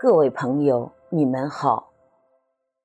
[0.00, 1.90] 各位朋友，你们好，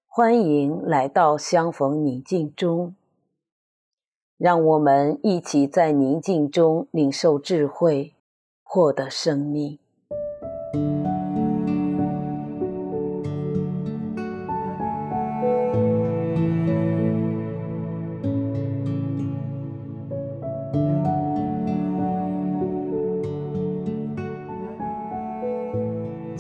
[0.07, 2.95] 欢迎来到相逢宁静中。
[4.35, 8.15] 让我们一起在宁静中领受智慧，
[8.63, 9.77] 获得生命。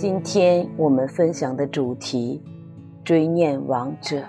[0.03, 2.43] 今天我们分享的主题：
[3.05, 4.21] 追念亡者。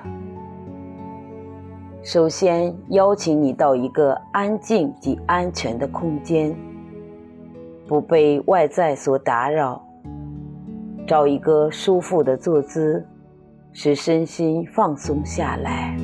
[2.00, 6.55] 首先，邀请你到一个安静及安全的空间，
[7.89, 9.84] 不被外在所打扰，
[11.08, 13.05] 找一个舒服的坐姿，
[13.72, 15.97] 使身心放松下来。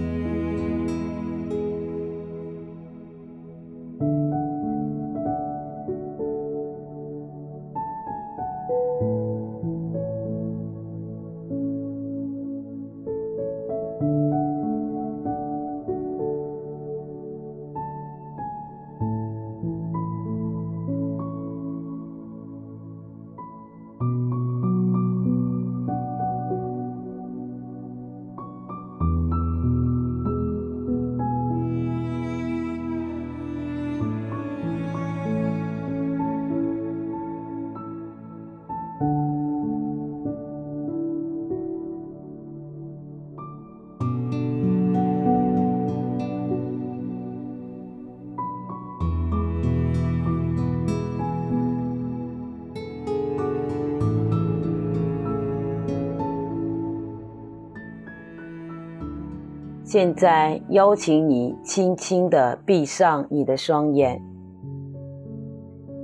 [59.90, 64.22] 现在邀请你轻轻地闭上你的双眼，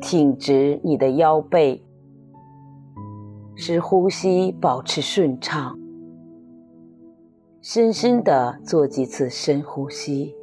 [0.01, 1.81] 挺直你的腰背，
[3.55, 5.79] 使呼吸保持顺畅。
[7.61, 10.35] 深深地做几次深呼吸，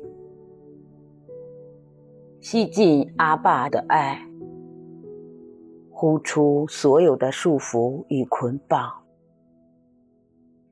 [2.40, 4.26] 吸进阿爸的爱，
[5.92, 8.90] 呼出所有的束缚与捆绑，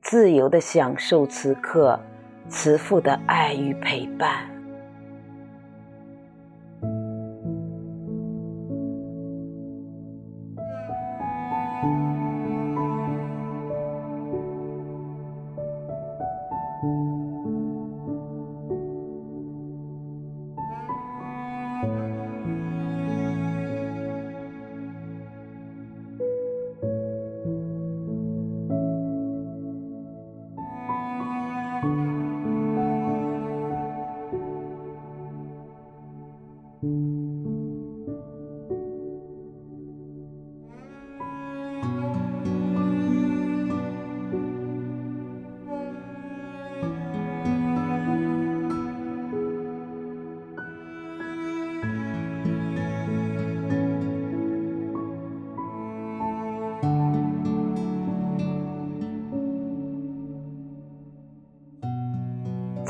[0.00, 2.00] 自由地享受此刻。
[2.52, 4.51] 慈父的爱与陪伴。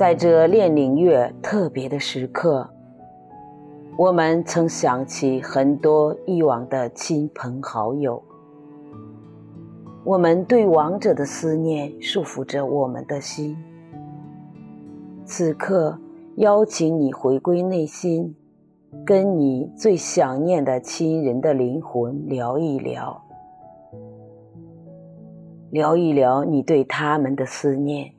[0.02, 2.68] 在这恋灵月特别的时刻，
[3.96, 8.20] 我们曾想起很多以往的亲朋好友，
[10.02, 13.56] 我们对亡者的思念束缚着我们的心。
[15.24, 15.96] 此刻，
[16.34, 18.34] 邀请你回归内心，
[19.06, 23.22] 跟你最想念的亲人的灵魂聊一聊，
[25.70, 28.12] 聊一聊你对他们的思念。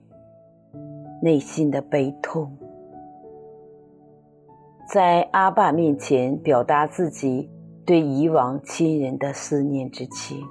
[1.23, 2.57] 内心的悲痛。
[4.91, 7.49] 在阿爸面前表达自己
[7.85, 10.45] 对以往亲人的思念之情。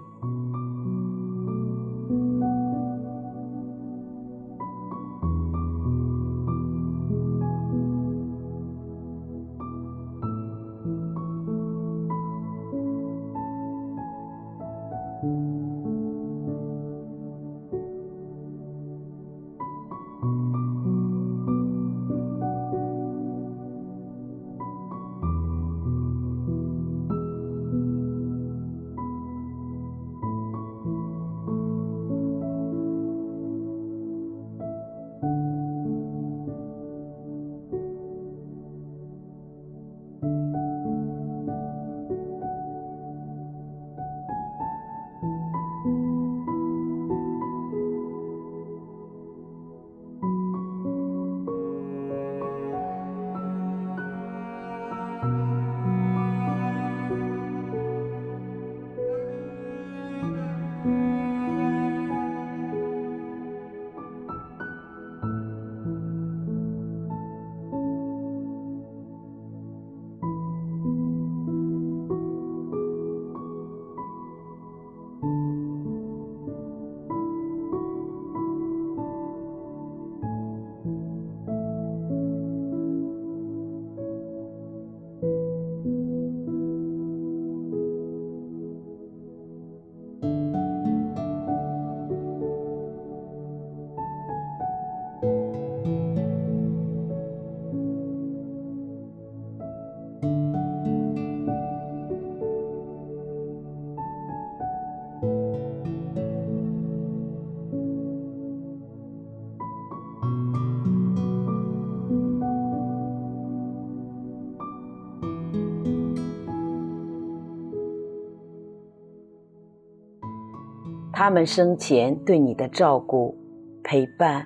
[121.24, 123.36] 他们生前对你的照顾、
[123.84, 124.44] 陪伴、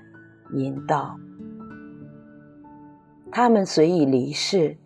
[0.52, 1.16] 引导。
[3.32, 4.76] 他们虽已离世，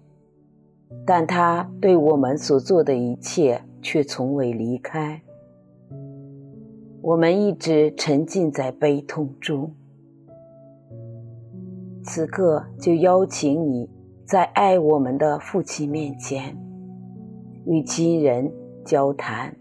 [1.05, 5.21] 但他对我们所做的一切却从未离开。
[7.03, 9.75] 我们一直沉浸在悲痛中。
[12.05, 13.91] 此刻，就邀请你
[14.25, 16.57] 在爱我们的父亲面前，
[17.67, 18.49] 与亲人
[18.85, 19.57] 交谈，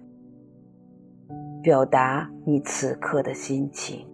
[1.62, 4.09] 表达你此刻的心情。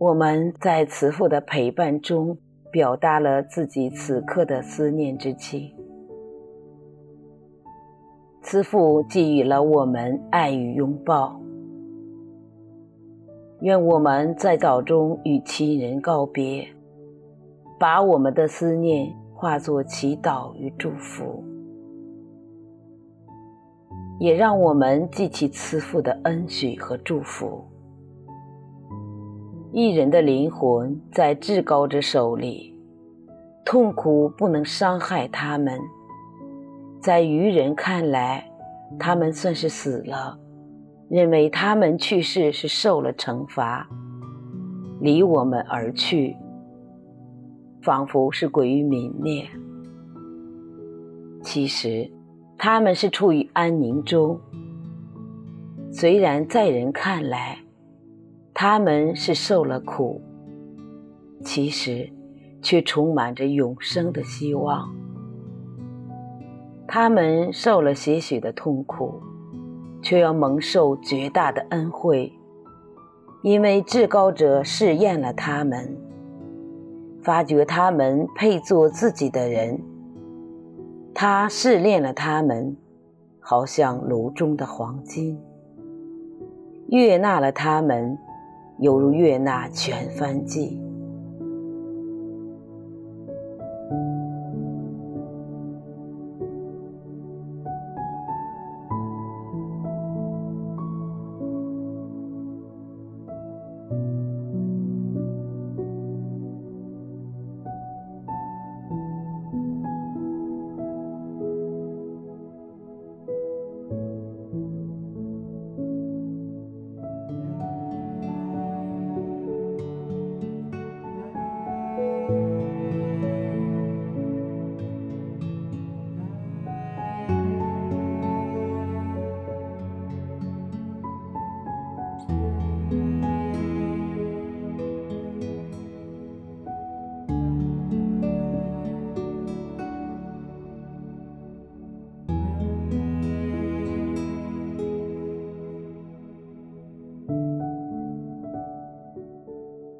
[0.00, 2.38] 我们在慈父的陪伴中，
[2.72, 5.70] 表达了自己此刻的思念之情。
[8.40, 11.38] 慈父给予了我们爱与拥抱。
[13.60, 16.66] 愿我们在早中与亲人告别，
[17.78, 21.44] 把我们的思念化作祈祷与祝福，
[24.18, 27.62] 也让我们记起慈父的恩许和祝福。
[29.72, 32.74] 一人的灵魂在至高者手里，
[33.64, 35.78] 痛苦不能伤害他们。
[37.00, 38.44] 在愚人看来，
[38.98, 40.36] 他们算是死了，
[41.08, 43.88] 认为他们去世是受了惩罚，
[45.00, 46.36] 离我们而去，
[47.80, 49.46] 仿佛是归于泯灭。
[51.42, 52.10] 其实，
[52.58, 54.36] 他们是处于安宁中。
[55.92, 57.56] 虽然在人看来，
[58.62, 60.20] 他们是受了苦，
[61.42, 62.12] 其实
[62.60, 64.86] 却充满着永生的希望。
[66.86, 69.18] 他们受了些许的痛苦，
[70.02, 72.30] 却要蒙受绝大的恩惠，
[73.42, 75.96] 因为至高者试验了他们，
[77.22, 79.80] 发觉他们配做自己的人。
[81.14, 82.76] 他试炼了他们，
[83.40, 85.40] 好像炉中的黄金，
[86.88, 88.18] 悦纳了他们，
[88.80, 90.89] 犹如月纳全帆际。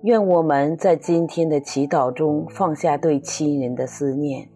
[0.02, 4.48] 愿我们在今天的祈祷中放下对亲人的思念，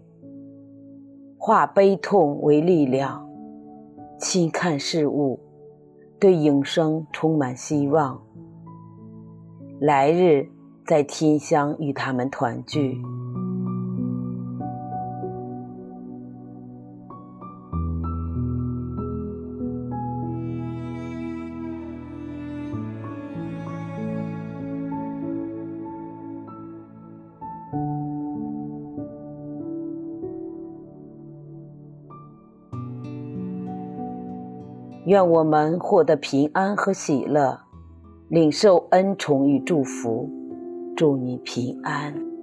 [1.36, 3.28] 化悲痛为力量，
[4.18, 5.38] 亲看事物，
[6.18, 8.18] 对永生充满希望。
[9.80, 10.48] 来日
[10.86, 12.96] 在天乡与他们团聚。
[35.06, 37.60] 愿我们获得平安和喜乐，
[38.28, 40.30] 领受恩宠与祝福。
[40.96, 42.33] 祝你平安。